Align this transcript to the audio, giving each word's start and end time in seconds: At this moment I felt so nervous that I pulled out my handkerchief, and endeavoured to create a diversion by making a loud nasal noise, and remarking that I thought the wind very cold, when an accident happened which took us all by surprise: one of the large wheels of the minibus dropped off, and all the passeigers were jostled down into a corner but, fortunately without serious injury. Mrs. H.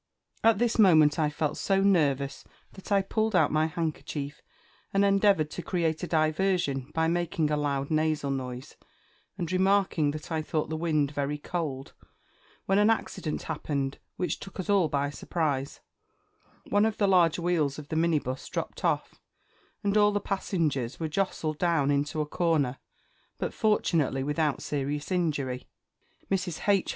At 0.43 0.57
this 0.57 0.79
moment 0.79 1.19
I 1.19 1.29
felt 1.29 1.57
so 1.57 1.79
nervous 1.81 2.43
that 2.71 2.91
I 2.91 3.03
pulled 3.03 3.35
out 3.35 3.51
my 3.51 3.67
handkerchief, 3.67 4.41
and 4.91 5.05
endeavoured 5.05 5.51
to 5.51 5.61
create 5.61 6.01
a 6.01 6.07
diversion 6.07 6.89
by 6.95 7.07
making 7.07 7.51
a 7.51 7.55
loud 7.55 7.91
nasal 7.91 8.31
noise, 8.31 8.77
and 9.37 9.51
remarking 9.51 10.09
that 10.09 10.31
I 10.31 10.41
thought 10.41 10.69
the 10.71 10.75
wind 10.75 11.11
very 11.11 11.37
cold, 11.37 11.93
when 12.65 12.79
an 12.79 12.89
accident 12.89 13.43
happened 13.43 13.99
which 14.15 14.39
took 14.39 14.59
us 14.59 14.71
all 14.71 14.87
by 14.89 15.11
surprise: 15.11 15.81
one 16.71 16.87
of 16.87 16.97
the 16.97 17.07
large 17.07 17.37
wheels 17.37 17.77
of 17.77 17.89
the 17.89 17.95
minibus 17.95 18.49
dropped 18.49 18.83
off, 18.83 19.13
and 19.83 19.95
all 19.97 20.11
the 20.11 20.19
passeigers 20.19 20.99
were 20.99 21.09
jostled 21.09 21.59
down 21.59 21.91
into 21.91 22.21
a 22.21 22.25
corner 22.25 22.79
but, 23.37 23.53
fortunately 23.53 24.23
without 24.23 24.63
serious 24.63 25.11
injury. 25.11 25.67
Mrs. 26.31 26.67
H. 26.67 26.89